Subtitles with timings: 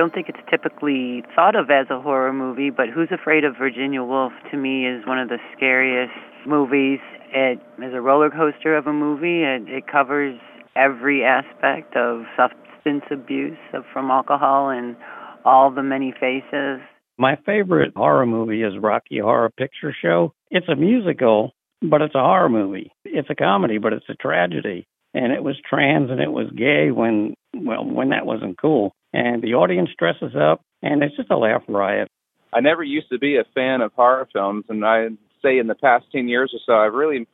[0.00, 4.02] don't think it's typically thought of as a horror movie, but Who's Afraid of Virginia
[4.02, 6.14] Woolf to me is one of the scariest
[6.46, 7.00] movies.
[7.34, 9.42] It is a roller coaster of a movie.
[9.42, 10.40] It, it covers
[10.74, 14.96] every aspect of substance abuse of, from alcohol and
[15.44, 16.80] all the many faces.
[17.18, 20.32] My favorite horror movie is Rocky Horror Picture Show.
[20.50, 22.90] It's a musical, but it's a horror movie.
[23.04, 24.88] It's a comedy, but it's a tragedy.
[25.12, 28.94] And it was trans and it was gay when, well, when that wasn't cool.
[29.12, 32.08] And the audience dresses up, and it's just a laugh riot.
[32.52, 35.08] I never used to be a fan of horror films, and I
[35.42, 37.26] say in the past 10 years or so, I've really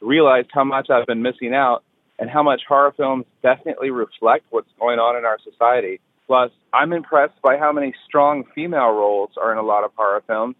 [0.00, 1.84] realized how much I've been missing out
[2.18, 6.00] and how much horror films definitely reflect what's going on in our society.
[6.26, 10.22] Plus, I'm impressed by how many strong female roles are in a lot of horror
[10.26, 10.56] films,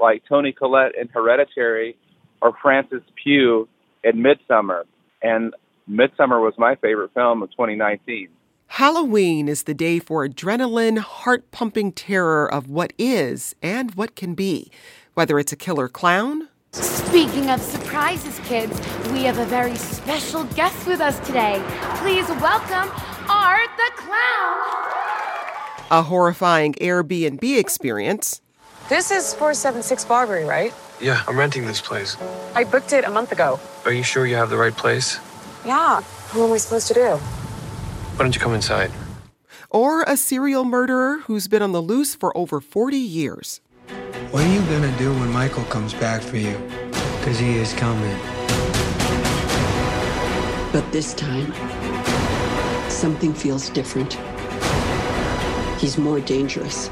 [0.00, 1.96] like Toni Collette in Hereditary
[2.42, 3.68] or Frances Pugh
[4.02, 4.82] in Midsommar.
[5.22, 5.54] And
[5.88, 8.28] Midsommar was my favorite film of 2019.
[8.78, 14.34] Halloween is the day for adrenaline, heart pumping terror of what is and what can
[14.34, 14.68] be.
[15.14, 18.76] Whether it's a killer clown, Speaking of surprises, kids,
[19.12, 21.62] we have a very special guest with us today.
[21.98, 22.90] Please welcome
[23.30, 24.82] Art the Clown.
[25.92, 28.40] a horrifying Airbnb experience,
[28.88, 30.74] This is 476 Barbary, right?
[31.00, 32.16] Yeah, I'm renting this place.
[32.56, 33.60] I booked it a month ago.
[33.84, 35.20] Are you sure you have the right place?
[35.64, 36.00] Yeah.
[36.00, 37.20] What am I supposed to do?
[38.16, 38.90] Why don't you come inside?
[39.74, 43.60] or a serial murderer who's been on the loose for over 40 years.
[44.30, 46.56] What are you gonna do when Michael comes back for you?
[47.18, 48.16] Because he is coming.
[50.72, 51.52] But this time,
[52.88, 54.16] something feels different.
[55.80, 56.88] He's more dangerous.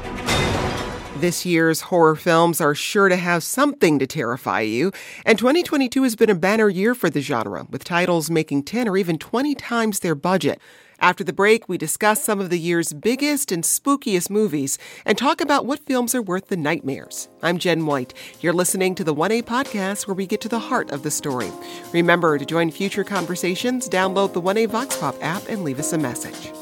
[1.15, 4.91] This year's horror films are sure to have something to terrify you,
[5.25, 8.97] and 2022 has been a banner year for the genre, with titles making 10 or
[8.97, 10.59] even 20 times their budget.
[11.03, 15.41] After the break, we discuss some of the year's biggest and spookiest movies and talk
[15.41, 17.27] about what films are worth the nightmares.
[17.41, 18.13] I'm Jen White.
[18.39, 21.51] You're listening to the 1A podcast where we get to the heart of the story.
[21.91, 25.97] Remember to join future conversations, download the 1A Vox Pop app, and leave us a
[25.97, 26.53] message.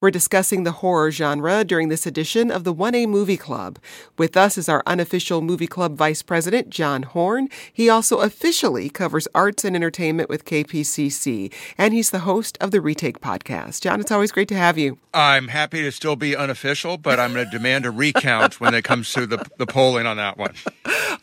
[0.00, 3.80] We're discussing the horror genre during this edition of the 1A Movie Club.
[4.16, 7.48] With us is our unofficial movie club vice president, John Horn.
[7.72, 12.80] He also officially covers arts and entertainment with KPCC, and he's the host of the
[12.80, 13.80] Retake podcast.
[13.82, 14.98] John, it's always great to have you.
[15.12, 18.84] I'm happy to still be unofficial, but I'm going to demand a recount when it
[18.84, 20.54] comes to the, the polling on that one.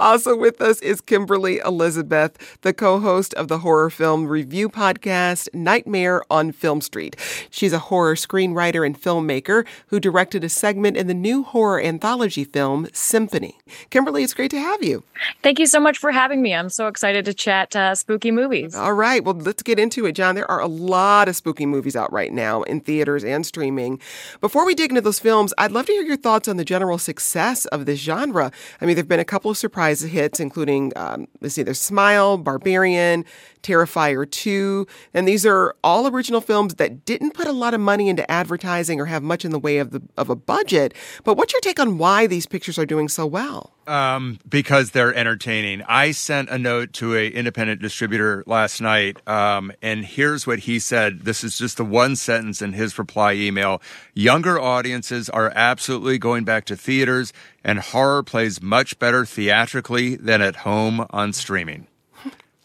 [0.01, 6.23] Also with us is Kimberly Elizabeth, the co-host of the horror film review podcast Nightmare
[6.29, 7.15] on Film Street.
[7.49, 12.43] She's a horror screenwriter and filmmaker who directed a segment in the new horror anthology
[12.43, 13.57] film Symphony.
[13.89, 15.03] Kimberly, it's great to have you.
[15.43, 16.53] Thank you so much for having me.
[16.53, 18.75] I'm so excited to chat uh, spooky movies.
[18.75, 20.35] All right, well, let's get into it, John.
[20.35, 23.99] There are a lot of spooky movies out right now in theaters and streaming.
[24.41, 26.97] Before we dig into those films, I'd love to hear your thoughts on the general
[26.97, 28.51] success of this genre.
[28.81, 31.79] I mean, there have been a couple of surprise hits, including, um, let's see, there's
[31.79, 33.25] Smile, Barbarian,
[33.61, 38.09] Terrifier 2, and these are all original films that didn't put a lot of money
[38.09, 38.54] into advertising
[38.99, 40.93] or have much in the way of the of a budget.
[41.23, 43.73] But what's your take on why these pictures are doing so well?
[43.87, 45.83] Um, because they're entertaining.
[45.87, 50.79] I sent a note to a independent distributor last night, um, and here's what he
[50.79, 51.21] said.
[51.21, 53.81] This is just the one sentence in his reply email.
[54.13, 57.31] Younger audiences are absolutely going back to theaters,
[57.63, 61.87] and horror plays much better theatrically than at home on streaming.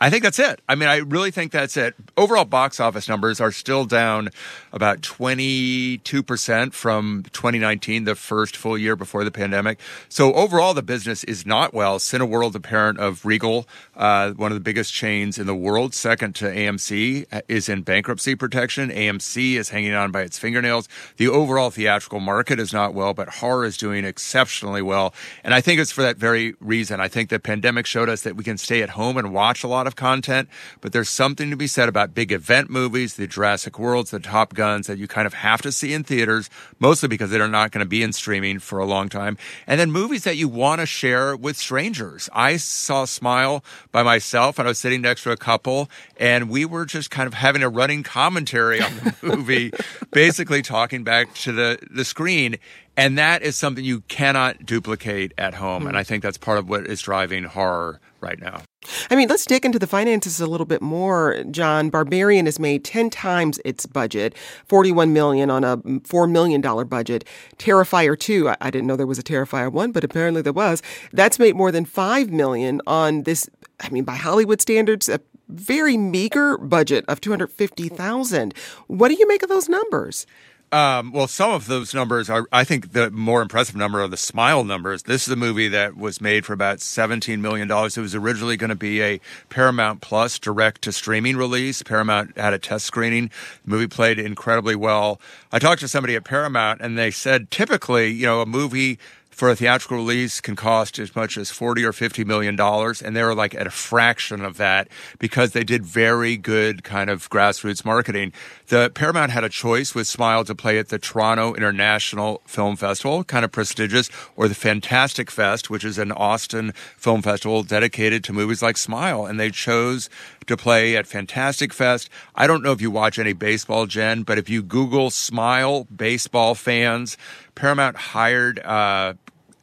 [0.02, 0.62] I think that's it.
[0.66, 1.94] I mean, I really think that's it.
[2.16, 4.30] Overall box office numbers are still down
[4.72, 9.78] about 22% from 2019, the first full year before the pandemic.
[10.08, 11.98] So overall, the business is not well.
[11.98, 16.34] Cineworld, the parent of Regal, uh, one of the biggest chains in the world, second
[16.36, 18.88] to AMC, uh, is in bankruptcy protection.
[18.88, 20.88] AMC is hanging on by its fingernails.
[21.18, 25.12] The overall theatrical market is not well, but horror is doing exceptionally well.
[25.44, 27.00] And I think it's for that very reason.
[27.00, 29.68] I think the pandemic showed us that we can stay at home and watch a
[29.68, 30.48] lot of content,
[30.81, 34.54] but there's something to be said about big event movies, the Jurassic Worlds, the Top
[34.54, 37.84] Guns that you kind of have to see in theaters, mostly because they're not going
[37.84, 39.37] to be in streaming for a long time.
[39.66, 42.28] And then movies that you want to share with strangers.
[42.33, 46.65] I saw Smile by myself and I was sitting next to a couple and we
[46.65, 49.72] were just kind of having a running commentary on the movie,
[50.10, 52.57] basically talking back to the, the screen.
[52.97, 55.87] And that is something you cannot duplicate at home.
[55.87, 55.98] And hmm.
[55.98, 58.63] I think that's part of what is driving horror right now.
[59.10, 61.91] I mean, let's dig into the finances a little bit more, John.
[61.91, 64.34] Barbarian has made 10 times its budget,
[64.66, 67.25] 41 million on a 4 million dollar budget.
[67.57, 70.83] Terrifier 2, I, I didn't know there was a Terrifier 1, but apparently there was.
[71.13, 73.48] That's made more than 5 million on this
[73.83, 78.54] I mean, by Hollywood standards, a very meager budget of 250,000.
[78.87, 80.27] What do you make of those numbers?
[80.72, 84.16] Um, well, some of those numbers are, I think the more impressive number are the
[84.16, 85.02] smile numbers.
[85.02, 87.68] This is a movie that was made for about $17 million.
[87.68, 91.82] It was originally going to be a Paramount Plus direct to streaming release.
[91.82, 93.32] Paramount had a test screening.
[93.64, 95.20] The movie played incredibly well.
[95.50, 99.00] I talked to somebody at Paramount and they said typically, you know, a movie
[99.41, 103.16] for a theatrical release can cost as much as 40 or 50 million dollars and
[103.16, 104.87] they were like at a fraction of that
[105.19, 108.34] because they did very good kind of grassroots marketing.
[108.66, 113.25] The paramount had a choice with smile to play at the toronto international film festival
[113.25, 118.34] kind of prestigious or the fantastic fest which is an austin film festival dedicated to
[118.34, 120.10] movies like smile and they chose
[120.48, 122.10] to play at fantastic fest.
[122.34, 126.54] I don't know if you watch any baseball jen but if you google smile baseball
[126.54, 127.16] fans
[127.54, 129.15] paramount hired uh,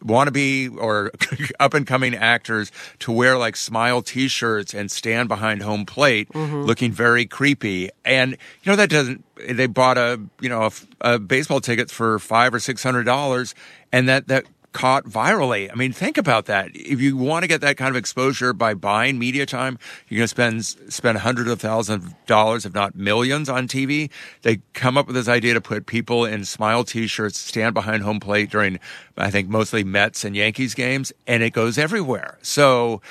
[0.08, 1.12] wannabe or
[1.60, 6.64] up and coming actors to wear like smile t-shirts and stand behind home plate Mm-hmm.
[6.64, 10.64] looking very creepy and you know that doesn't they bought a you know
[11.02, 13.54] a, a baseball tickets for five or six hundred dollars
[13.92, 15.72] and that that caught virally.
[15.72, 16.70] I mean, think about that.
[16.76, 20.26] If you want to get that kind of exposure by buying media time, you're going
[20.26, 24.10] to spend spend hundreds of thousands of dollars, if not millions, on TV.
[24.44, 28.20] They come up with this idea to put people in smile T-shirts, stand behind home
[28.20, 28.80] plate during,
[29.18, 32.38] I think, mostly Mets and Yankees games, and it goes everywhere.
[32.42, 33.02] So.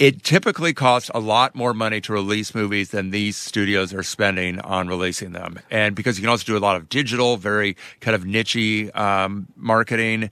[0.00, 4.60] It typically costs a lot more money to release movies than these studios are spending
[4.60, 5.58] on releasing them.
[5.72, 9.48] And because you can also do a lot of digital, very kind of nichey um,
[9.56, 10.30] marketing.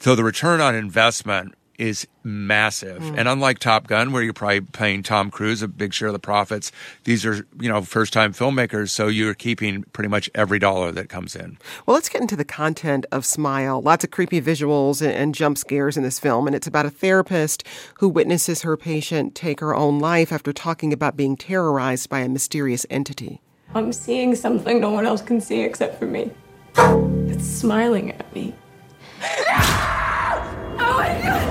[0.00, 3.02] So the return on investment is massive.
[3.02, 3.18] Mm.
[3.18, 6.18] And unlike Top Gun, where you're probably paying Tom Cruise a big share of the
[6.18, 6.72] profits,
[7.04, 8.90] these are, you know, first time filmmakers.
[8.90, 11.58] So you're keeping pretty much every dollar that comes in.
[11.84, 13.80] Well, let's get into the content of Smile.
[13.82, 16.90] Lots of creepy visuals and, and jump scares in this film, and it's about a
[16.90, 17.64] therapist
[17.98, 22.28] who witnesses her patient take her own life after talking about being terrorized by a
[22.28, 23.40] mysterious entity.
[23.74, 26.30] I'm seeing something no one else can see except for me.
[26.76, 28.54] It's smiling at me.
[29.22, 31.42] Oh my god!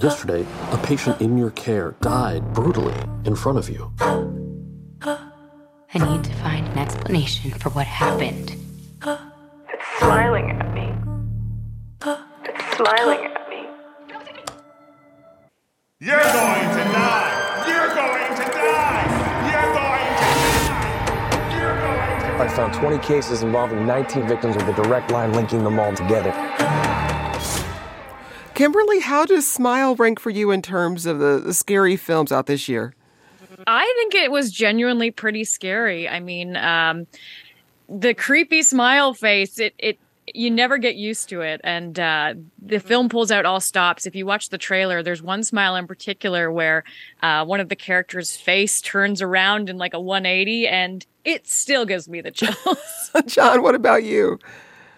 [0.00, 2.94] Yesterday, a patient in your care died brutally
[3.24, 3.92] in front of you.
[5.94, 8.54] I need to find an explanation for what happened.
[9.02, 10.92] It's smiling at me.
[12.44, 13.66] It's smiling at me.
[15.98, 17.64] You're going to die!
[17.66, 19.07] You're going to die!
[22.38, 26.30] I found 20 cases involving 19 victims with a direct line linking them all together.
[28.54, 32.46] Kimberly, how does Smile rank for you in terms of the, the scary films out
[32.46, 32.94] this year?
[33.66, 36.08] I think it was genuinely pretty scary.
[36.08, 37.08] I mean, um,
[37.88, 39.98] the creepy smile face, it, it,
[40.32, 41.60] you never get used to it.
[41.64, 44.06] And uh, the film pulls out all stops.
[44.06, 46.84] If you watch the trailer, there's one smile in particular where
[47.20, 51.84] uh, one of the characters' face turns around in like a 180, and it still
[51.84, 53.10] gives me the chills.
[53.26, 54.38] John, what about you?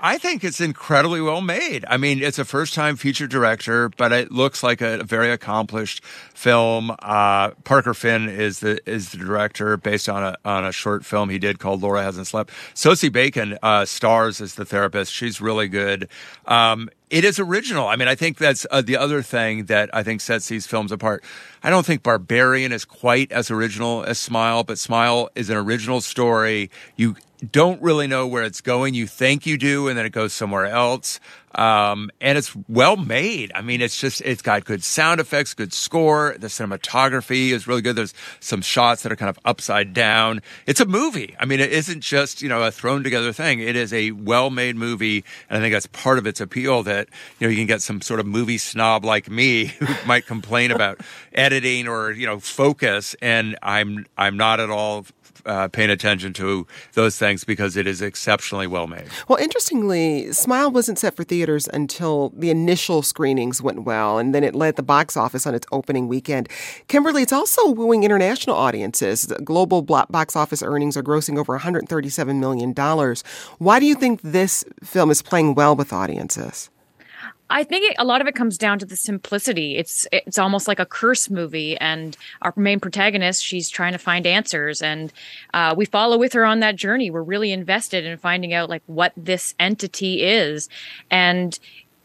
[0.03, 1.85] I think it's incredibly well made.
[1.87, 6.03] I mean, it's a first time feature director, but it looks like a very accomplished
[6.33, 6.91] film.
[7.01, 11.29] Uh, Parker Finn is the is the director based on a on a short film
[11.29, 12.51] he did called Laura Hasn't Slept.
[12.73, 15.13] Sosie Bacon uh, stars as the therapist.
[15.13, 16.09] She's really good.
[16.47, 17.89] Um, it is original.
[17.89, 20.93] I mean, I think that's uh, the other thing that I think sets these films
[20.93, 21.25] apart.
[21.63, 26.01] I don't think Barbarian is quite as original as Smile, but Smile is an original
[26.01, 26.71] story.
[26.97, 27.17] You
[27.53, 28.95] don't really know where it's going.
[28.95, 31.19] You think you do, and then it goes somewhere else.
[31.55, 33.51] Um, and it's well made.
[33.55, 36.37] I mean, it's just, it's got good sound effects, good score.
[36.39, 37.97] The cinematography is really good.
[37.97, 40.43] There's some shots that are kind of upside down.
[40.67, 41.35] It's a movie.
[41.41, 43.61] I mean, it isn't just, you know, a thrown together thing.
[43.61, 45.25] It is a well made movie.
[45.49, 48.01] And I think that's part of its appeal that, you know, you can get some
[48.01, 51.01] sort of movie snob like me who might complain about
[51.33, 53.17] editing or, you know, focus.
[53.21, 55.07] And I'm, I'm not at all
[55.47, 59.07] uh, paying attention to those things because it is exceptionally well made.
[59.29, 64.45] Well, interestingly, Smile wasn't set for theaters until the initial screenings went well, and then
[64.45, 66.49] it led the box office on its opening weekend.
[66.89, 69.23] Kimberly, it's also wooing international audiences.
[69.23, 72.75] The global box office earnings are grossing over $137 million.
[73.59, 76.71] Why do you think this film is playing well with audiences?
[77.51, 79.77] I think it, a lot of it comes down to the simplicity.
[79.77, 84.27] It's it's almost like a curse movie, and our main protagonist, she's trying to find
[84.27, 85.13] answers, and
[85.53, 87.11] uh, we follow with her on that journey.
[87.11, 90.69] We're really invested in finding out like what this entity is,
[91.11, 91.59] and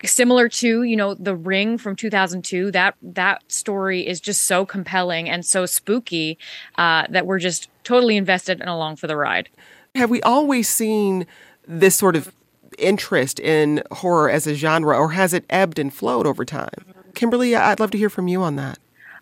[0.04, 5.30] similar to you know the ring from 2002 that that story is just so compelling
[5.30, 6.38] and so spooky
[6.78, 9.50] uh, that we're just totally invested and along for the ride
[9.96, 11.26] have we always seen
[11.68, 12.32] this sort of
[12.78, 16.70] interest in horror as a genre, or has it ebbed and flowed over time?
[17.14, 18.78] Kimberly, I'd love to hear from you on that.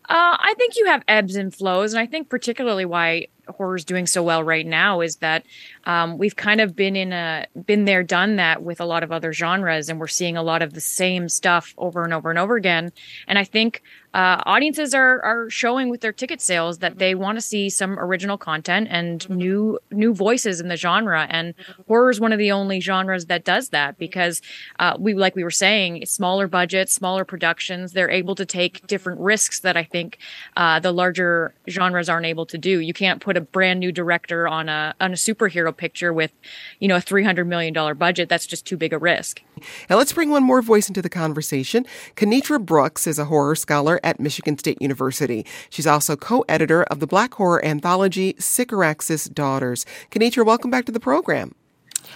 [0.10, 3.86] Uh, I think you have ebbs and flows, and I think particularly why horror is
[3.86, 5.45] doing so well right now is that
[5.86, 9.12] um, we've kind of been in a been there, done that with a lot of
[9.13, 12.38] other genres, and we're seeing a lot of the same stuff over and over and
[12.38, 12.91] over again.
[13.27, 13.81] And I think
[14.13, 17.98] uh, audiences are are showing with their ticket sales that they want to see some
[17.98, 21.25] original content and new new voices in the genre.
[21.29, 21.53] And
[21.88, 24.41] horror is one of the only genres that does that because
[24.79, 29.20] uh, we, like we were saying, smaller budgets, smaller productions, they're able to take different
[29.20, 30.17] risks that I think
[30.58, 32.79] uh, the larger genres aren't able to do.
[32.79, 36.32] You can't put a brand new director on a on a superhero picture with,
[36.79, 38.29] you know, a three hundred million dollar budget.
[38.29, 39.41] That's just too big a risk.
[39.89, 41.86] Now let's bring one more voice into the conversation.
[42.15, 45.45] Kinitra Brooks is a horror scholar at Michigan State University.
[45.69, 49.86] She's also co-editor of the Black horror anthology Sycorax's Daughters.
[50.12, 51.55] Kinitra, welcome back to the program.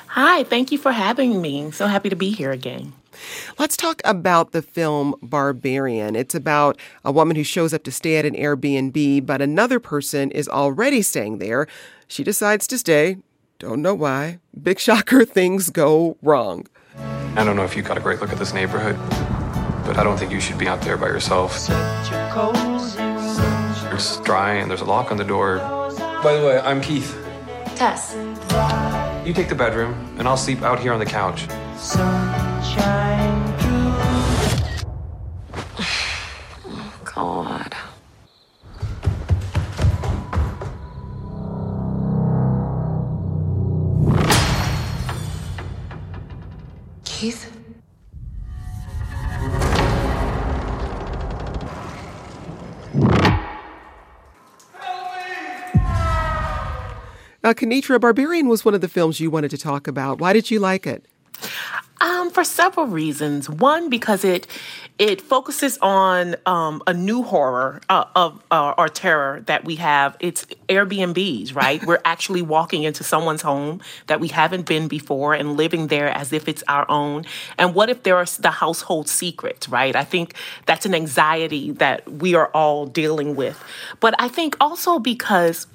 [0.08, 1.72] Hi, thank you for having me.
[1.72, 2.94] So happy to be here again.
[3.58, 6.16] Let's talk about the film Barbarian.
[6.16, 10.32] It's about a woman who shows up to stay at an Airbnb, but another person
[10.32, 11.68] is already staying there.
[12.08, 13.18] She decides to stay.
[13.60, 14.40] Don't know why.
[14.62, 16.68] Big shocker, things go wrong.
[17.36, 18.96] I don't know if you got a great look at this neighborhood,
[19.88, 21.56] but I don't think you should be out there by yourself.
[23.94, 25.60] It's dry and there's a lock on the door.
[26.22, 27.18] By the way, I'm Keith.
[27.78, 28.14] Tess.
[29.26, 31.48] You take the bedroom, and I'll sleep out here on the couch.
[37.06, 37.76] God.
[47.06, 47.57] Keith?
[57.48, 60.20] Now, Kinitra, Barbarian was one of the films you wanted to talk about.
[60.20, 61.06] Why did you like it?
[62.02, 63.50] Um, for several reasons.
[63.50, 64.48] One, because it
[65.00, 70.18] it focuses on um, a new horror uh, of uh, or terror that we have.
[70.20, 71.82] It's Airbnbs, right?
[71.86, 76.34] We're actually walking into someone's home that we haven't been before and living there as
[76.34, 77.24] if it's our own.
[77.58, 79.96] And what if there are the household secrets, right?
[79.96, 80.34] I think
[80.66, 83.64] that's an anxiety that we are all dealing with.
[84.02, 85.66] But I think also because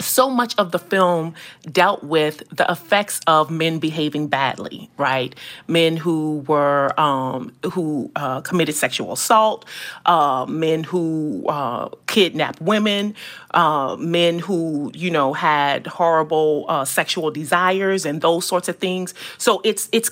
[0.00, 1.34] so much of the film
[1.70, 5.34] dealt with the effects of men behaving badly, right?
[5.68, 9.64] Men who were um, who uh, committed sexual assault,
[10.06, 13.14] uh, men who uh, kidnapped women,
[13.52, 19.14] uh, men who you know had horrible uh, sexual desires and those sorts of things.
[19.38, 20.10] So it's it's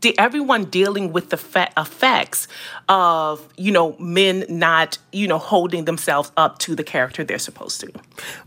[0.00, 1.36] de- everyone dealing with the
[1.76, 2.48] effects
[2.88, 7.80] of you know men not you know holding themselves up to the character they're supposed
[7.80, 7.88] to.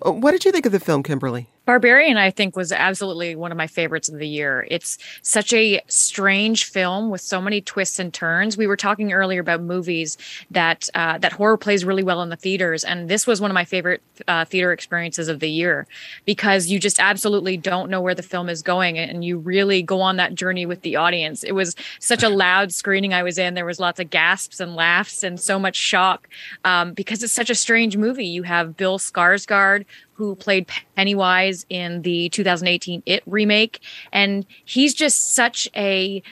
[0.05, 1.49] Uh, What did you think of the film, Kimberly?
[1.67, 4.65] Barbarian, I think, was absolutely one of my favorites of the year.
[4.71, 8.55] It's such a strange film with so many twists and turns.
[8.55, 10.17] We were talking earlier about movies
[10.49, 13.53] that uh, that horror plays really well in the theaters, and this was one of
[13.53, 15.85] my favorite uh, theater experiences of the year
[16.23, 19.99] because you just absolutely don't know where the film is going, and you really go
[19.99, 21.43] on that journey with the audience.
[21.43, 23.55] It was such a loud screening I was in.
[23.55, 26.29] There was lots of gasps and laughs and so much shock
[26.63, 28.25] um, because it's such a strange movie.
[28.25, 29.83] You have Bill Skarsgård
[30.17, 33.79] who played Pennywise in the 2018 It remake.
[34.11, 36.23] And he's just such a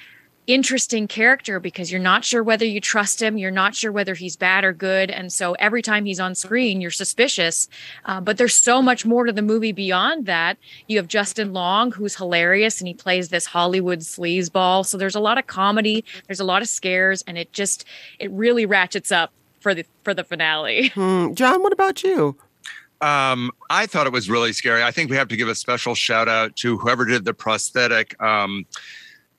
[0.48, 4.36] interesting character because you're not sure whether you trust him you're not sure whether he's
[4.36, 7.68] bad or good and so every time he's on screen you're suspicious
[8.06, 10.56] uh, but there's so much more to the movie beyond that
[10.88, 15.20] you have justin long who's hilarious and he plays this hollywood sleazeball so there's a
[15.20, 17.84] lot of comedy there's a lot of scares and it just
[18.20, 21.34] it really ratchets up for the for the finale Hmm.
[21.34, 22.38] John, what about you?
[23.02, 24.84] Um, I thought it was really scary.
[24.84, 28.22] I think we have to give a special shout out to whoever did the prosthetic
[28.22, 28.66] um,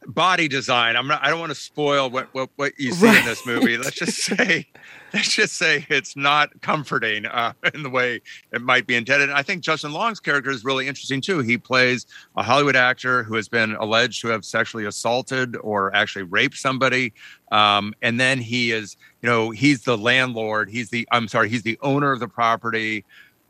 [0.06, 0.96] body design.
[0.96, 1.22] I'm not.
[1.22, 3.76] I don't want to spoil what what, what you see in this movie.
[3.76, 4.66] Let's just say,
[5.14, 8.20] let's just say it's not comforting uh, in the way
[8.52, 9.28] it might be intended.
[9.28, 11.40] And I think Justin Long's character is really interesting too.
[11.40, 16.24] He plays a Hollywood actor who has been alleged to have sexually assaulted or actually
[16.24, 17.12] raped somebody.
[17.52, 20.70] Um, and then he is, you know, he's the landlord.
[20.70, 21.06] He's the.
[21.10, 21.48] I'm sorry.
[21.48, 23.04] He's the owner of the property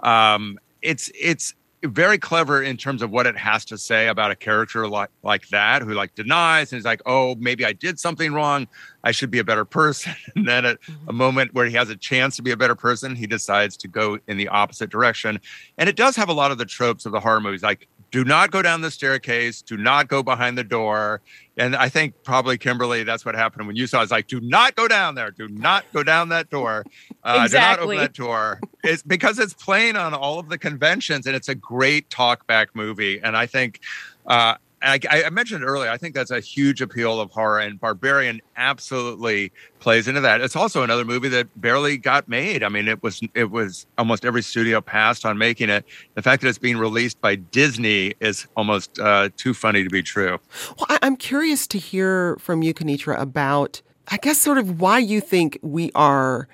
[0.07, 4.37] um, it's it's very clever in terms of what it has to say about a
[4.37, 8.33] character like like that who like denies and is like oh maybe i did something
[8.33, 8.67] wrong.
[9.05, 10.15] I should be a better person.
[10.35, 13.15] And then at a moment where he has a chance to be a better person
[13.15, 15.41] he decides to go in the opposite direction.
[15.79, 18.25] And it does have a lot of the tropes of the horror movies like do
[18.25, 21.21] not go down the staircase do not go behind the door.
[21.57, 24.05] And i think probably kimberly that's what happened when you saw it.
[24.05, 25.31] it's like do not go down there.
[25.31, 26.85] Do not go down that door.
[27.25, 28.61] Uh, do not open that door.
[28.85, 32.75] It's because it's playing on all of the conventions and it's a great talk back
[32.75, 33.21] movie.
[33.23, 33.81] And i think
[34.27, 38.43] uh, I, I, mentioned earlier, I think that's a huge appeal of horror, and Barbarian
[38.57, 40.43] absolutely plays into that.
[40.43, 42.63] It's also another movie that barely got made.
[42.63, 45.85] I mean, it was it was almost every studio passed on making it.
[46.15, 50.03] The fact that it's being released by Disney is almost uh, too funny to be
[50.03, 50.39] true.
[50.79, 54.99] Well, I, I'm curious to hear from you, Kinitra, about I guess sort of why
[54.99, 56.49] you think we are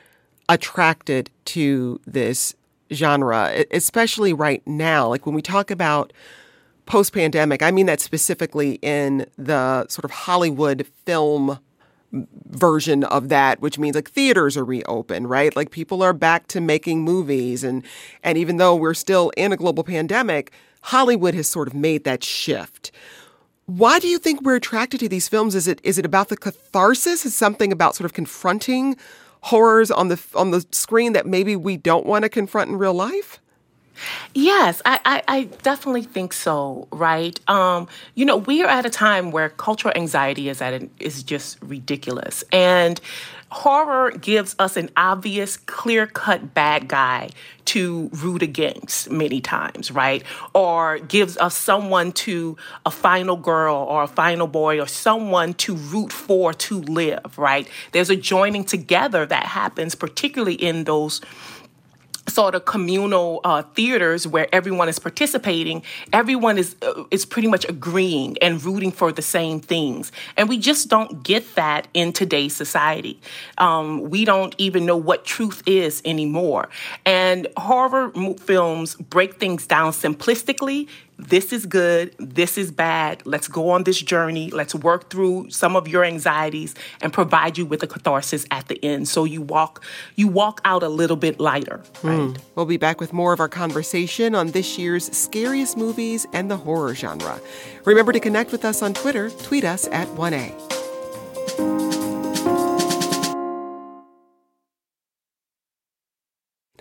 [0.48, 2.54] attracted to this
[2.92, 5.08] genre, especially right now.
[5.08, 6.12] Like when we talk about
[6.86, 11.58] post pandemic, I mean that specifically in the sort of Hollywood film
[12.50, 15.56] version of that which means like theaters are reopened right?
[15.56, 17.64] Like people are back to making movies.
[17.64, 17.84] And
[18.22, 22.22] and even though we're still in a global pandemic hollywood has sort of made that
[22.22, 22.90] shift.
[23.66, 25.54] Why do you think we're attracted to these films?
[25.54, 27.24] Is it is it about the catharsis?
[27.24, 28.96] Is something about sort of confronting
[29.42, 32.94] horrors on the on the screen that maybe we don't want to confront in real
[32.94, 33.40] life?
[34.34, 37.38] Yes, I, I, I, definitely think so, right?
[37.48, 41.22] Um, you know, we are at a time where cultural anxiety is at an, is
[41.22, 42.42] just ridiculous.
[42.52, 43.00] And
[43.50, 47.28] horror gives us an obvious, clear cut bad guy
[47.66, 50.24] to root against many times, right?
[50.54, 52.56] Or gives us someone to
[52.86, 57.68] a final girl or a final boy or someone to root for to live, right?
[57.92, 61.20] There's a joining together that happens, particularly in those
[62.28, 67.68] sort of communal uh, theaters where everyone is participating, everyone is uh, is pretty much
[67.68, 72.54] agreeing and rooting for the same things, and we just don't get that in today's
[72.54, 73.20] society.
[73.58, 76.68] Um, we don't even know what truth is anymore,
[77.04, 80.88] and horror films break things down simplistically
[81.18, 83.22] this is good, this is bad.
[83.24, 84.50] Let's go on this journey.
[84.50, 88.82] Let's work through some of your anxieties and provide you with a catharsis at the
[88.84, 89.84] end so you walk
[90.16, 92.08] you walk out a little bit lighter, hmm.
[92.08, 92.18] right?
[92.18, 92.38] Mm.
[92.54, 96.56] We'll be back with more of our conversation on this year's scariest movies and the
[96.56, 97.40] horror genre.
[97.84, 99.30] Remember to connect with us on Twitter.
[99.30, 101.81] Tweet us at 1A.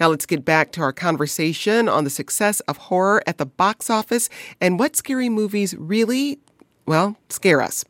[0.02, 3.88] Now let's get back to our conversation on the success of horror at the box
[3.88, 6.40] office and what scary movies really,
[6.88, 7.86] well, scare us.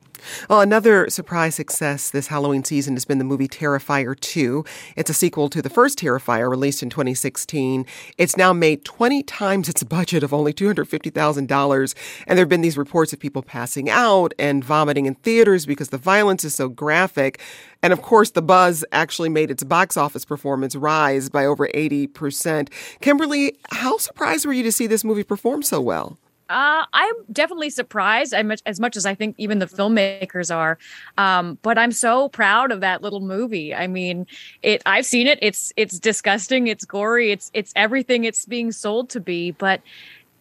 [0.50, 4.66] Well, another surprise success this Halloween season has been the movie Terrifier 2.
[4.96, 7.86] It's a sequel to the first Terrifier released in 2016.
[8.18, 11.96] It's now made 20 times its budget of only $250,000.
[12.28, 15.90] And there have been these reports of people passing out and vomiting in theaters because
[15.90, 17.40] the violence is so graphic.
[17.84, 22.70] And of course, the buzz actually made its box office performance rise by over 80%.
[23.02, 26.18] Kimberly, how surprised were you to see this movie perform so well?
[26.52, 30.78] Uh, I'm definitely surprised as much as I think even the filmmakers are.
[31.18, 33.74] Um, but I'm so proud of that little movie.
[33.74, 34.28] I mean,
[34.62, 34.82] it.
[34.86, 35.40] I've seen it.
[35.42, 36.68] It's it's disgusting.
[36.68, 37.32] It's gory.
[37.32, 39.52] It's it's everything it's being sold to be.
[39.52, 39.82] But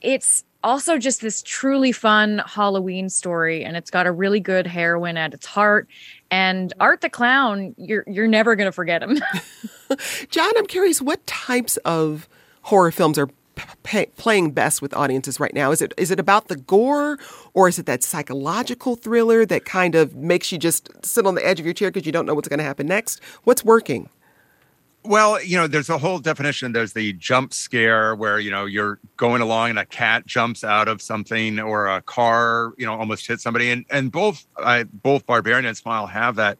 [0.00, 5.16] it's also just this truly fun Halloween story, and it's got a really good heroine
[5.16, 5.88] at its heart.
[6.30, 9.20] And Art the Clown, you're you're never gonna forget him.
[10.30, 12.28] John, I'm curious, what types of
[12.62, 13.28] horror films are
[13.82, 15.70] pay, playing best with audiences right now?
[15.70, 17.18] Is it is it about the gore,
[17.54, 21.46] or is it that psychological thriller that kind of makes you just sit on the
[21.46, 23.20] edge of your chair because you don't know what's going to happen next?
[23.44, 24.08] What's working?
[25.02, 26.72] Well, you know, there's a whole definition.
[26.72, 30.88] There's the jump scare where, you know, you're going along and a cat jumps out
[30.88, 33.70] of something or a car, you know, almost hits somebody.
[33.70, 36.58] And and both I, both Barbarian and Smile have that.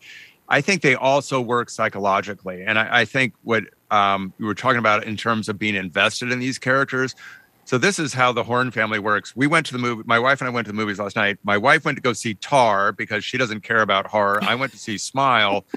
[0.51, 2.65] I think they also work psychologically.
[2.65, 6.33] And I, I think what um, we were talking about in terms of being invested
[6.33, 7.15] in these characters.
[7.65, 9.37] So this is how the Horn family works.
[9.37, 10.03] We went to the movie.
[10.05, 11.39] My wife and I went to the movies last night.
[11.45, 14.41] My wife went to go see Tar because she doesn't care about horror.
[14.43, 15.65] I went to see Smile.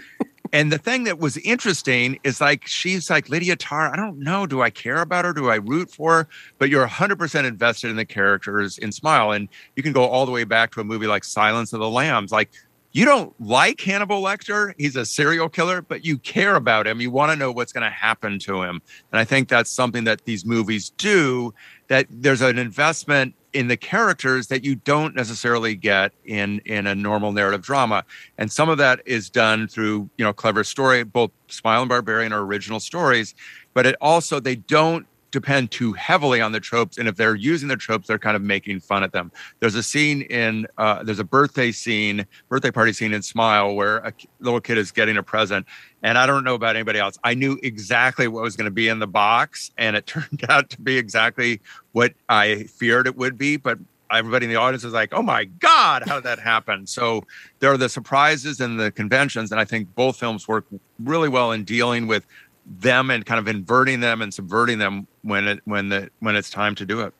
[0.54, 3.92] And the thing that was interesting is like she's like Lydia Tar.
[3.92, 4.46] I don't know.
[4.46, 5.34] Do I care about her?
[5.34, 6.28] Do I root for her?
[6.60, 10.32] But you're 100% invested in the characters in Smile, and you can go all the
[10.32, 12.32] way back to a movie like Silence of the Lambs.
[12.32, 12.52] Like
[12.94, 14.74] you don't like Hannibal Lecter.
[14.78, 17.02] He's a serial killer, but you care about him.
[17.02, 18.82] You want to know what's going to happen to him.
[19.12, 21.54] And I think that's something that these movies do
[21.88, 26.96] that there's an investment in the characters that you don't necessarily get in in a
[26.96, 28.04] normal narrative drama
[28.40, 32.34] and some of that is done through you know clever story both smile and barbarian
[32.34, 33.36] are original stories
[33.76, 37.67] but it also they don't depend too heavily on the tropes and if they're using
[37.67, 41.17] the tropes they're kind of making fun at them there's a scene in uh, there's
[41.17, 45.24] a birthday scene birthday party scene in smile where a little kid is getting a
[45.24, 45.65] present
[46.04, 48.88] and i don't know about anybody else i knew exactly what was going to be
[48.88, 51.60] in the box and it turned out to be exactly
[51.93, 53.80] what i feared it would be but
[54.12, 57.24] everybody in the audience is like, "Oh my God, how did that happen?" So
[57.58, 60.65] there are the surprises and the conventions, and I think both films work
[61.00, 62.28] really well in dealing with
[62.65, 66.49] them and kind of inverting them and subverting them when it when the when it's
[66.49, 67.13] time to do it.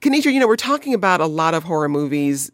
[0.00, 2.50] Kinitra, you know, we're talking about a lot of horror movies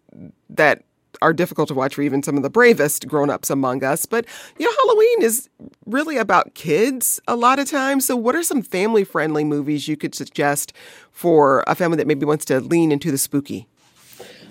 [0.50, 0.84] that
[1.20, 4.24] are difficult to watch for even some of the bravest grown-ups among us, but
[4.58, 5.48] you know, Halloween is
[5.86, 8.04] really about kids a lot of times.
[8.04, 10.72] So what are some family-friendly movies you could suggest
[11.10, 13.66] for a family that maybe wants to lean into the spooky?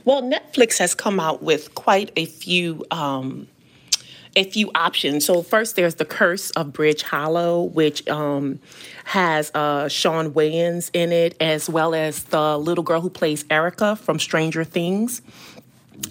[0.03, 3.47] Well, Netflix has come out with quite a few um,
[4.37, 5.25] a few options.
[5.25, 8.59] So first, there's the Curse of Bridge Hollow, which um,
[9.05, 13.95] has uh, Shawn Wayans in it, as well as the little girl who plays Erica
[13.95, 15.23] from Stranger Things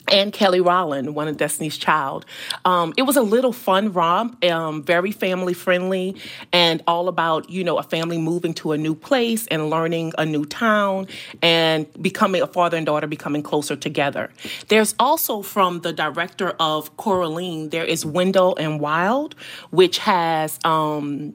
[0.08, 2.24] and Kelly Rowland, one of Destiny's Child.
[2.64, 6.16] Um, it was a little fun romp, um, very family friendly,
[6.52, 10.26] and all about you know a family moving to a new place and learning a
[10.26, 11.06] new town
[11.42, 14.30] and becoming a father and daughter becoming closer together.
[14.68, 19.34] There's also from the director of Coraline, there is Wendell and Wild,
[19.70, 20.58] which has.
[20.64, 21.34] Um,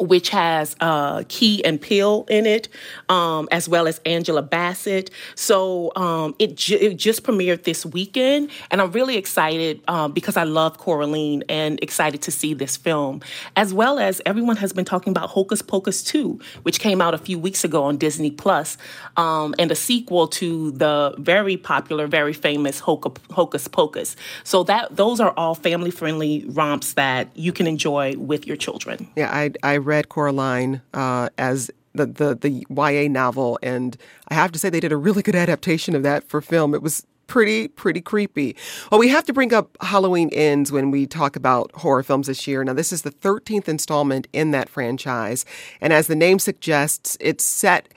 [0.00, 2.68] which has uh, Key and Peele in it,
[3.08, 5.10] um, as well as Angela Bassett.
[5.34, 10.36] So um, it, ju- it, just premiered this weekend, and I'm really excited um, because
[10.36, 13.20] I love Coraline and excited to see this film,
[13.56, 17.18] as well as everyone has been talking about Hocus Pocus 2, which came out a
[17.18, 18.78] few weeks ago on Disney Plus,
[19.16, 24.16] um, and a sequel to the very popular, very famous Hocus Pocus.
[24.44, 29.08] So that those are all family friendly romps that you can enjoy with your children.
[29.16, 33.96] Yeah, I I read Coraline uh, as the, the the YA novel, and
[34.28, 36.74] I have to say they did a really good adaptation of that for film.
[36.74, 38.56] It was pretty pretty creepy.
[38.90, 42.46] Well, we have to bring up Halloween Ends when we talk about horror films this
[42.46, 42.62] year.
[42.62, 45.44] Now, this is the 13th installment in that franchise,
[45.80, 47.88] and as the name suggests, it's set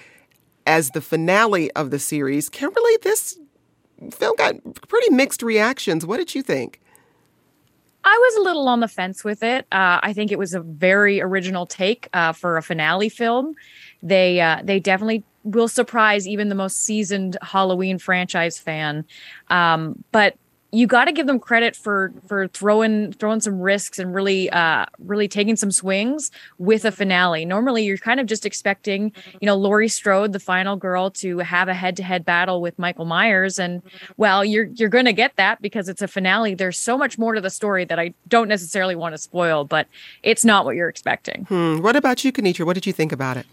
[0.65, 2.49] as the finale of the series.
[2.49, 3.38] Kimberly, this
[4.12, 4.56] film got
[4.88, 6.06] pretty mixed reactions.
[6.06, 6.79] What did you think?
[8.05, 9.65] I was a little on the fence with it.
[9.71, 13.55] Uh, I think it was a very original take uh, for a finale film.
[14.01, 19.05] They uh, they definitely will surprise even the most seasoned Halloween franchise fan.
[19.49, 20.35] Um, but
[20.73, 24.86] you got to give them credit for for throwing throwing some risks and really uh
[24.97, 27.45] really taking some swings with a finale.
[27.45, 31.67] Normally you're kind of just expecting, you know, Laurie Strode, the final girl, to have
[31.67, 33.83] a head-to-head battle with Michael Myers and
[34.17, 36.55] well, you're you're going to get that because it's a finale.
[36.55, 39.88] There's so much more to the story that I don't necessarily want to spoil, but
[40.23, 41.45] it's not what you're expecting.
[41.45, 41.81] Hmm.
[41.81, 42.65] What about you, Kinitra?
[42.65, 43.45] What did you think about it?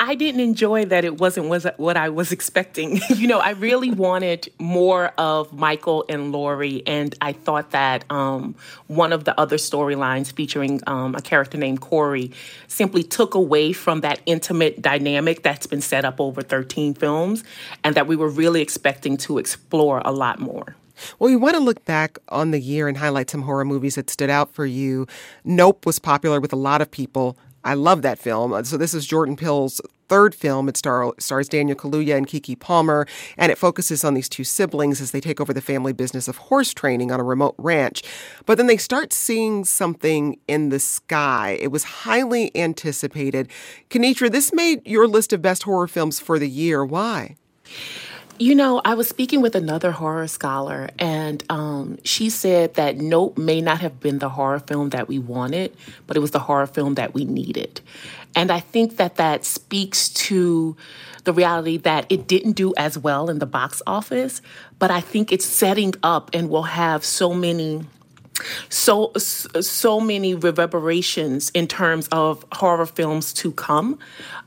[0.00, 3.00] I didn't enjoy that it wasn't was what I was expecting.
[3.14, 8.54] you know, I really wanted more of Michael and Laurie, and I thought that um,
[8.88, 12.32] one of the other storylines featuring um, a character named Corey
[12.68, 17.44] simply took away from that intimate dynamic that's been set up over 13 films,
[17.84, 20.76] and that we were really expecting to explore a lot more.
[21.18, 24.10] Well, we want to look back on the year and highlight some horror movies that
[24.10, 25.06] stood out for you.
[25.44, 27.36] Nope was popular with a lot of people.
[27.64, 28.52] I love that film.
[28.52, 30.68] Uh, so this is Jordan Peele's third film.
[30.68, 33.06] It star, stars Daniel Kaluuya and Keke Palmer,
[33.38, 36.36] and it focuses on these two siblings as they take over the family business of
[36.36, 38.02] horse training on a remote ranch.
[38.44, 41.56] But then they start seeing something in the sky.
[41.60, 43.48] It was highly anticipated.
[43.88, 46.84] Kinitra, this made your list of best horror films for the year.
[46.84, 47.36] Why?
[48.38, 53.38] You know, I was speaking with another horror scholar, and um, she said that Nope
[53.38, 56.66] may not have been the horror film that we wanted, but it was the horror
[56.66, 57.80] film that we needed.
[58.34, 60.76] And I think that that speaks to
[61.24, 64.42] the reality that it didn't do as well in the box office,
[64.78, 67.84] but I think it's setting up and will have so many
[68.68, 73.98] so so many reverberations in terms of horror films to come.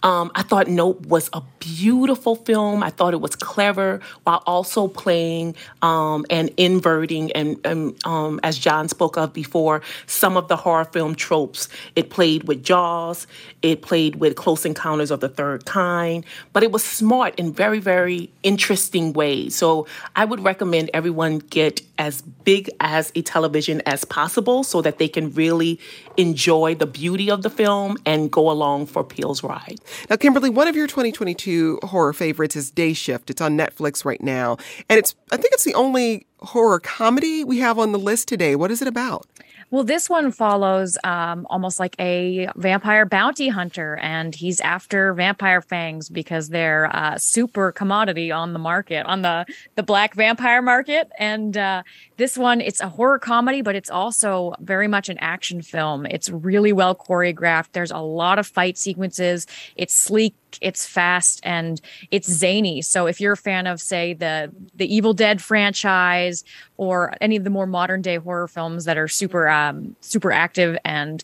[0.04, 2.84] Um, I thought Nope was a beautiful film.
[2.84, 8.58] I thought it was clever while also playing um, and inverting and, and um, as
[8.58, 11.70] John spoke of before, some of the horror film tropes.
[11.96, 13.28] It played with Jaws.
[13.62, 17.80] It played with Close Encounters of the Third Kind, but it was smart in very
[17.80, 19.56] very interesting ways.
[19.56, 24.98] So I would recommend everyone get as big as a television as possible so that
[24.98, 25.80] they can really
[26.18, 29.80] enjoy the beauty of the film and go along for Peele's ride.
[30.10, 33.30] Now, Kimberly, one of your 2022 horror favorites is Day Shift.
[33.30, 34.58] It's on Netflix right now,
[34.90, 38.56] and it's I think it's the only horror comedy we have on the list today.
[38.56, 39.26] What is it about?
[39.72, 45.62] Well, this one follows um, almost like a vampire bounty hunter, and he's after vampire
[45.62, 51.12] fangs because they're uh, super commodity on the market, on the the black vampire market.
[51.18, 51.84] And uh,
[52.18, 56.06] this one, it's a horror comedy, but it's also very much an action film.
[56.06, 57.70] It's really well choreographed.
[57.74, 59.48] There's a lot of fight sequences.
[59.76, 62.82] It's sleek it's fast, and it's zany.
[62.82, 66.44] So if you're a fan of, say, the the Evil Dead franchise
[66.78, 70.78] or any of the more modern day horror films that are super um, super active,
[70.84, 71.24] and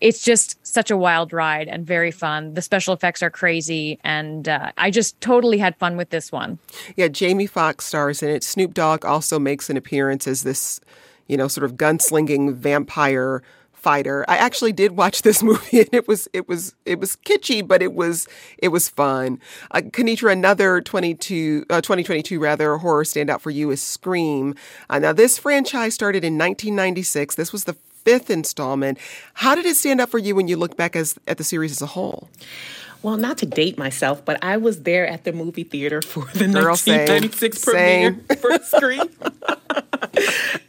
[0.00, 2.54] it's just such a wild ride and very fun.
[2.54, 6.58] The special effects are crazy, and uh, I just totally had fun with this one.
[6.96, 8.44] Yeah, Jamie Foxx stars in it.
[8.44, 10.80] Snoop Dogg also makes an appearance as this,
[11.26, 13.42] you know, sort of gunslinging vampire
[13.80, 14.24] fighter.
[14.28, 17.82] I actually did watch this movie and it was it was it was kitschy, but
[17.82, 19.40] it was it was fun.
[19.70, 24.54] Uh, Kinitra, another 22 uh, 2022 rather horror standout for you is Scream.
[24.88, 27.34] Uh, now this franchise started in 1996.
[27.34, 28.98] This was the fifth installment.
[29.34, 31.72] How did it stand out for you when you look back as at the series
[31.72, 32.28] as a whole?
[33.02, 36.46] Well, not to date myself, but I was there at the movie theater for the
[36.48, 38.20] Girl, 1996 same.
[38.20, 39.08] premiere for Scream.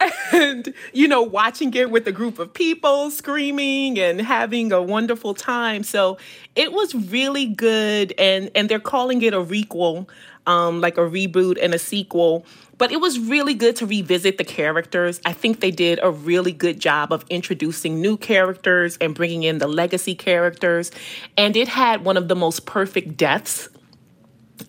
[0.32, 5.34] and, you know, watching it with a group of people screaming and having a wonderful
[5.34, 5.82] time.
[5.82, 6.18] So
[6.56, 8.14] it was really good.
[8.18, 10.08] And, and they're calling it a requel,
[10.46, 12.44] um, like a reboot and a sequel.
[12.78, 15.20] But it was really good to revisit the characters.
[15.24, 19.58] I think they did a really good job of introducing new characters and bringing in
[19.58, 20.90] the legacy characters.
[21.36, 23.68] And it had one of the most perfect deaths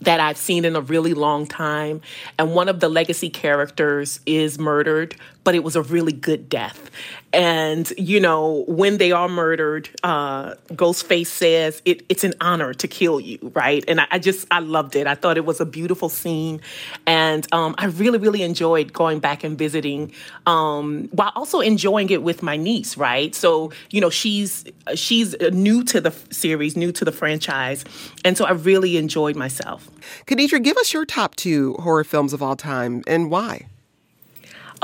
[0.02, 2.02] that I've seen in a really long time.
[2.38, 6.90] And one of the legacy characters is murdered, but it was a really good death.
[7.34, 12.88] And, you know, when they are murdered, uh, Ghostface says it, it's an honor to
[12.88, 13.84] kill you, right?
[13.88, 15.08] And I, I, just, I loved it.
[15.08, 16.62] I thought it was a beautiful scene.
[17.08, 20.12] And um, I really, really enjoyed going back and visiting
[20.46, 23.34] um, while also enjoying it with my niece, right?
[23.34, 27.84] So, you know, she's, she's new to the series, new to the franchise.
[28.24, 29.90] And so I really enjoyed myself.
[30.28, 33.68] Kinitra, give us your top two horror films of all time and why.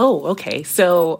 [0.01, 0.63] Oh, okay.
[0.63, 1.17] So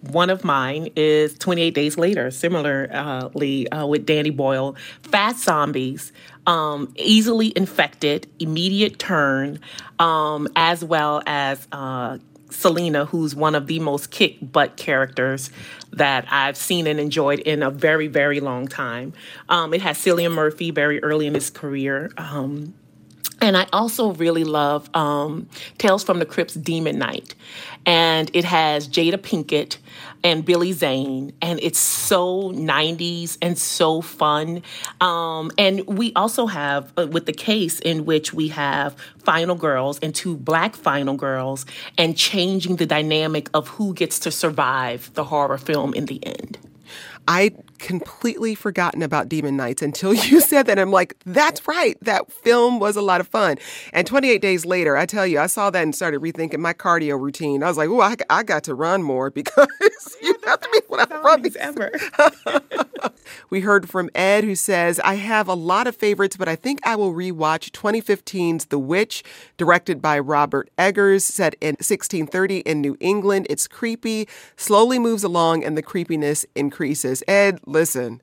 [0.00, 4.74] one of mine is 28 Days Later, similarly uh, with Danny Boyle.
[5.04, 6.12] Fast Zombies,
[6.44, 9.60] um, easily infected, immediate turn,
[10.00, 12.18] um, as well as uh,
[12.50, 15.50] Selena, who's one of the most kick butt characters
[15.92, 19.12] that I've seen and enjoyed in a very, very long time.
[19.48, 22.10] Um, it has Cillian Murphy very early in his career.
[22.18, 22.74] Um,
[23.40, 27.34] and I also really love um, Tales from the Crypt's Demon Knight.
[27.84, 29.76] And it has Jada Pinkett
[30.24, 31.32] and Billy Zane.
[31.42, 34.62] And it's so 90s and so fun.
[35.00, 39.98] Um, and we also have, uh, with the case in which we have final girls
[40.00, 41.66] and two black final girls,
[41.98, 46.58] and changing the dynamic of who gets to survive the horror film in the end.
[47.28, 50.78] I completely forgotten about Demon Knights until you said that.
[50.78, 51.96] I'm like, that's right.
[52.02, 53.58] That film was a lot of fun.
[53.92, 57.20] And 28 days later, I tell you, I saw that and started rethinking my cardio
[57.20, 57.62] routine.
[57.62, 59.68] I was like, oh, I, I got to run more because
[60.22, 61.90] you have to be when I run these ever.
[63.50, 66.80] we heard from Ed who says, I have a lot of favorites, but I think
[66.84, 69.22] I will rewatch 2015's The Witch,
[69.56, 73.46] directed by Robert Eggers, set in 1630 in New England.
[73.50, 77.22] It's creepy, slowly moves along, and the creepiness increases.
[77.28, 78.20] Ed, listen,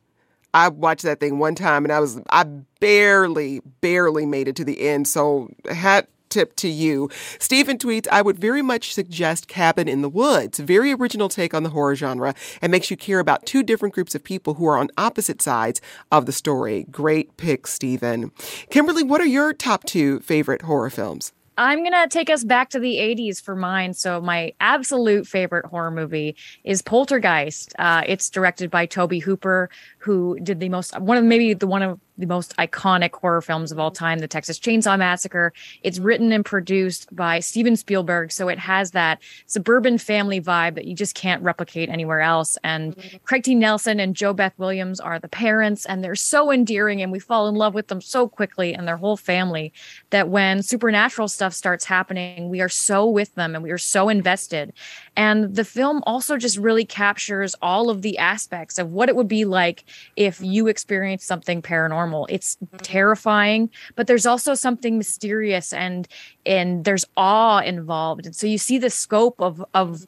[0.53, 2.43] I watched that thing one time and I was I
[2.79, 5.07] barely barely made it to the end.
[5.07, 7.09] So hat tip to you.
[7.37, 10.57] Stephen tweets, I would very much suggest Cabin in the Woods.
[10.57, 14.15] Very original take on the horror genre and makes you care about two different groups
[14.15, 15.79] of people who are on opposite sides
[16.11, 16.87] of the story.
[16.89, 18.31] Great pick, Stephen.
[18.69, 21.33] Kimberly, what are your top two favorite horror films?
[21.57, 23.93] I'm going to take us back to the 80s for mine.
[23.93, 27.73] So, my absolute favorite horror movie is Poltergeist.
[27.77, 29.69] Uh, it's directed by Tobe Hooper,
[30.03, 33.71] who did the most, one of maybe the one of the most iconic horror films
[33.71, 35.51] of all time, The Texas Chainsaw Massacre.
[35.81, 40.85] It's written and produced by Steven Spielberg, so it has that suburban family vibe that
[40.85, 42.57] you just can't replicate anywhere else.
[42.63, 43.55] And Craig T.
[43.55, 47.55] Nelson and JoBeth Williams are the parents, and they're so endearing, and we fall in
[47.55, 49.73] love with them so quickly and their whole family
[50.11, 54.09] that when supernatural stuff starts happening, we are so with them and we are so
[54.09, 54.73] invested.
[55.15, 59.27] And the film also just really captures all of the aspects of what it would
[59.27, 62.25] be like if you experience something paranormal.
[62.29, 66.07] It's terrifying, but there's also something mysterious and
[66.45, 68.25] and there's awe involved.
[68.25, 70.07] And so you see the scope of of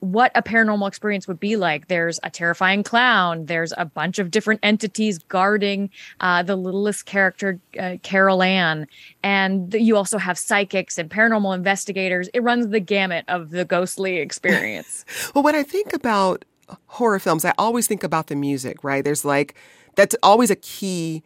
[0.00, 1.88] what a paranormal experience would be like.
[1.88, 3.46] There's a terrifying clown.
[3.46, 5.90] There's a bunch of different entities guarding
[6.20, 8.86] uh, the littlest character, uh, Carol Anne.
[9.22, 12.28] And you also have psychics and paranormal investigators.
[12.32, 15.04] It runs the gamut of the ghostly experience.
[15.34, 16.44] well, when I think about
[16.86, 19.04] horror films, I always think about the music, right?
[19.04, 19.54] There's like,
[19.94, 21.22] that's always a key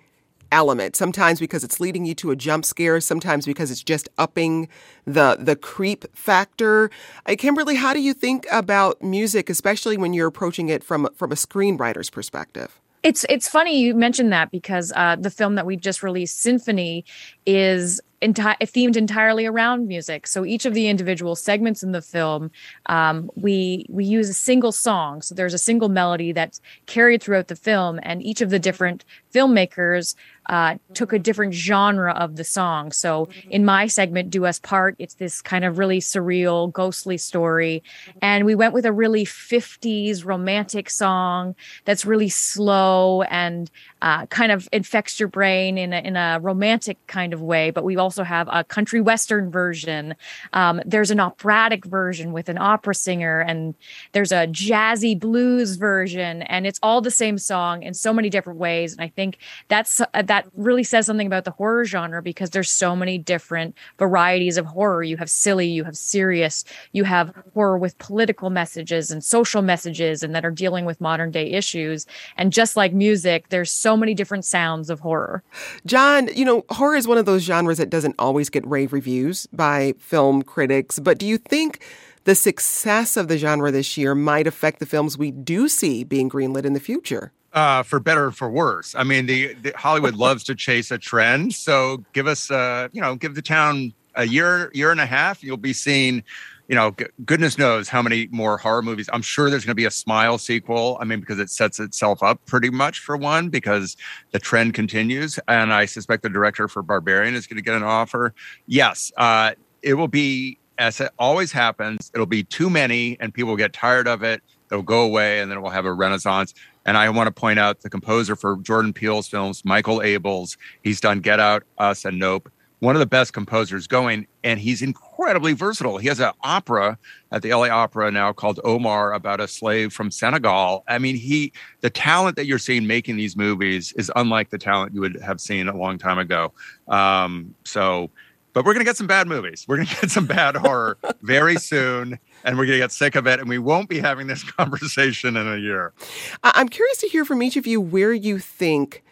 [0.52, 0.94] element.
[0.96, 4.68] Sometimes because it's leading you to a jump scare, sometimes because it's just upping
[5.04, 6.90] the the creep factor.
[7.26, 11.33] Uh, Kimberly, how do you think about music, especially when you're approaching it from from
[11.33, 12.80] a screenwriter's perspective?
[13.02, 17.04] It's it's funny you mentioned that because uh, the film that we just released, Symphony,
[17.44, 20.26] is enti- themed entirely around music.
[20.26, 22.50] So each of the individual segments in the film,
[22.87, 25.22] um, we we use a single song.
[25.22, 29.04] So there's a single melody that's carried throughout the film, and each of the different
[29.34, 30.14] filmmakers
[30.48, 32.92] uh, took a different genre of the song.
[32.92, 37.83] So in my segment, Do Us Part, it's this kind of really surreal, ghostly story.
[38.22, 41.54] And we went with a really 50s romantic song
[41.85, 43.70] that's really slow and
[44.02, 47.70] uh, kind of infects your brain in a, in a romantic kind of way.
[47.70, 50.14] But we also have a country western version.
[50.52, 53.74] Um, there's an operatic version with an opera singer, and
[54.12, 58.59] there's a jazzy blues version, and it's all the same song in so many different
[58.59, 58.92] ways.
[58.92, 62.68] And I think that's uh, that really says something about the horror genre because there's
[62.68, 65.05] so many different varieties of horror.
[65.05, 70.25] You have silly, you have serious, you have horror with political messages and social messages,
[70.25, 72.05] and that are dealing with modern day issues.
[72.37, 75.44] And just like music, there's so many different sounds of horror.
[75.87, 79.47] John, you know, horror is one of those genres that doesn't always get rave reviews
[79.53, 81.85] by film critics, but do you think
[82.25, 86.29] the success of the genre this year might affect the films we do see being
[86.29, 87.31] greenlit in the future?
[87.54, 88.96] Uh, for better or for worse.
[88.96, 91.54] I mean, the, the Hollywood loves to chase a trend.
[91.54, 95.40] So give us, uh, you know, give the town a year, year and a half.
[95.40, 96.24] You'll be seeing
[96.68, 99.08] you know, g- goodness knows how many more horror movies.
[99.12, 100.96] I'm sure there's going to be a Smile sequel.
[101.00, 103.96] I mean, because it sets itself up pretty much for one, because
[104.32, 105.38] the trend continues.
[105.46, 108.34] And I suspect the director for Barbarian is going to get an offer.
[108.66, 113.56] Yes, uh, it will be, as it always happens, it'll be too many and people
[113.56, 114.42] get tired of it.
[114.70, 116.55] It'll go away and then we'll have a renaissance.
[116.87, 120.57] And I want to point out the composer for Jordan Peele's films, Michael Abels.
[120.83, 122.50] He's done Get Out, Us, and Nope
[122.85, 125.96] one of the best composers going, and he's incredibly versatile.
[125.96, 126.98] He has an opera
[127.33, 130.85] at the LA Opera now called Omar about a slave from Senegal.
[130.87, 134.94] I mean, he the talent that you're seeing making these movies is unlike the talent
[134.94, 136.53] you would have seen a long time ago.
[136.87, 138.11] Um, so,
[138.54, 139.66] but we're gonna get some bad movies.
[139.68, 142.18] We're gonna get some bad horror very soon.
[142.44, 145.36] And we're going to get sick of it, and we won't be having this conversation
[145.36, 145.94] in a year.
[146.42, 149.02] I'm curious to hear from each of you where you think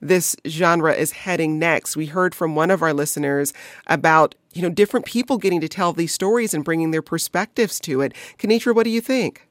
[0.00, 1.96] this genre is heading next.
[1.96, 3.52] We heard from one of our listeners
[3.86, 8.00] about, you know, different people getting to tell these stories and bringing their perspectives to
[8.00, 8.12] it.
[8.38, 9.46] Kinitra, what do you think?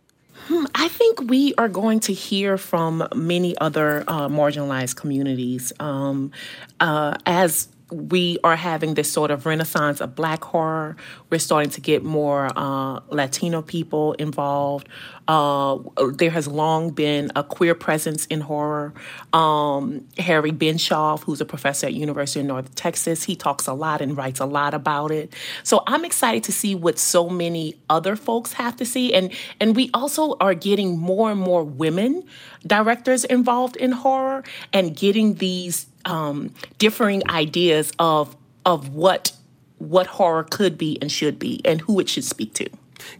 [0.47, 6.31] Hmm, I think we are going to hear from many other uh, marginalized communities um,
[6.79, 10.95] uh, as we are having this sort of renaissance of black horror.
[11.30, 14.88] We're starting to get more uh, Latino people involved.
[15.28, 15.78] Uh,
[16.13, 18.93] there has long been a queer presence in horror.
[19.34, 24.02] Um, Harry Benshoff, who's a professor at University of North Texas, he talks a lot
[24.02, 25.34] and writes a lot about it.
[25.63, 29.75] So I'm excited to see what so many other folks have to see, and and
[29.75, 32.23] we also are getting more and more women
[32.65, 39.32] directors involved in horror and getting these um, differing ideas of of what
[39.78, 42.69] what horror could be and should be and who it should speak to.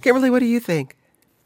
[0.02, 0.96] Kimberly, what do you think?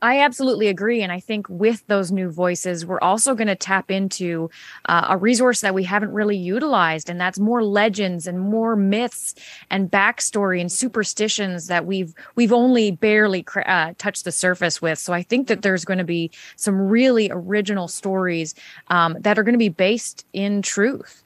[0.03, 1.01] I absolutely agree.
[1.01, 4.49] And I think with those new voices, we're also going to tap into
[4.89, 7.09] uh, a resource that we haven't really utilized.
[7.09, 9.33] And that's more legends and more myths
[9.69, 14.99] and backstory and superstitions that we've, we've only barely uh, touched the surface with.
[14.99, 18.55] So I think that there's going to be some really original stories
[18.89, 21.22] um, that are going to be based in truth.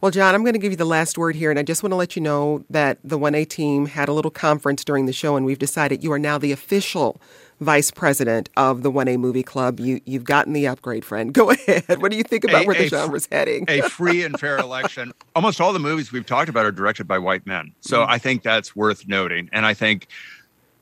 [0.00, 1.92] Well, John, I'm going to give you the last word here, and I just want
[1.92, 5.36] to let you know that the 1A team had a little conference during the show,
[5.36, 7.20] and we've decided you are now the official
[7.60, 9.78] vice president of the 1A Movie Club.
[9.78, 11.32] You, you've gotten the upgrade, friend.
[11.34, 12.00] Go ahead.
[12.00, 13.66] What do you think about a, where the genre's heading?
[13.68, 15.12] a free and fair election.
[15.36, 17.72] Almost all the movies we've talked about are directed by white men.
[17.80, 18.10] So mm-hmm.
[18.10, 19.48] I think that's worth noting.
[19.52, 20.08] And I think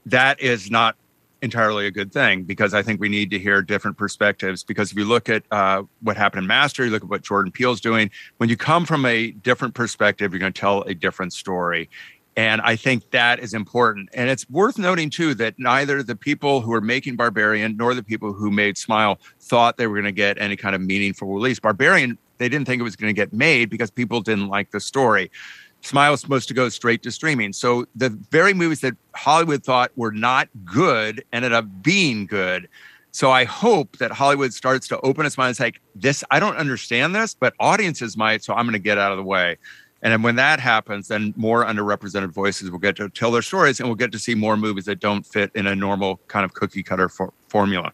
[0.07, 0.97] that is not
[1.43, 4.65] entirely a good thing because I think we need to hear different perspectives.
[4.65, 7.53] Because if you look at uh, what happened in Master, you look at what Jordan
[7.53, 11.33] Peele's doing, when you come from a different perspective, you're going to tell a different
[11.33, 11.89] story.
[12.37, 14.11] And I think that is important.
[14.15, 18.03] And it's worth noting, too, that neither the people who are making Barbarian nor the
[18.03, 21.59] people who made Smile thought they were going to get any kind of meaningful release.
[21.59, 24.79] Barbarian, they didn't think it was going to get made because people didn't like the
[24.79, 25.33] story.
[25.83, 27.53] Smile was supposed to go straight to streaming.
[27.53, 32.69] So the very movies that Hollywood thought were not good ended up being good.
[33.11, 36.57] So I hope that Hollywood starts to open its mind and say, this, I don't
[36.57, 39.57] understand this, but audiences might, so I'm going to get out of the way.
[40.03, 43.81] And then when that happens, then more underrepresented voices will get to tell their stories
[43.81, 46.55] and we'll get to see more movies that don't fit in a normal kind of
[46.55, 47.93] cookie cutter for- formula.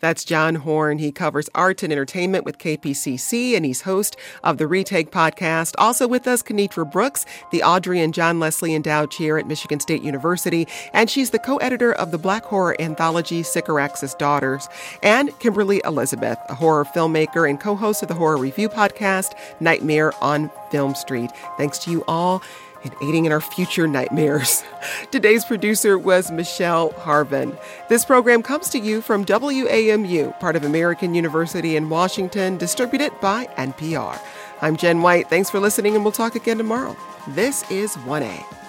[0.00, 0.98] That's John Horn.
[0.98, 5.74] He covers arts and entertainment with KPCC, and he's host of the Retake podcast.
[5.78, 10.02] Also with us, Kinitra Brooks, the Audrey and John Leslie Endowed Chair at Michigan State
[10.02, 14.68] University, and she's the co-editor of the Black horror anthology Sycorax's Daughters.
[15.02, 20.50] And Kimberly Elizabeth, a horror filmmaker and co-host of the horror review podcast Nightmare on
[20.70, 21.30] Film Street.
[21.56, 22.42] Thanks to you all
[22.84, 24.64] and aiding in our future nightmares.
[25.10, 27.58] Today's producer was Michelle Harvin.
[27.88, 33.46] This program comes to you from WAMU, part of American University in Washington, distributed by
[33.56, 34.20] NPR.
[34.62, 35.28] I'm Jen White.
[35.28, 36.96] Thanks for listening, and we'll talk again tomorrow.
[37.28, 38.65] This is 1A.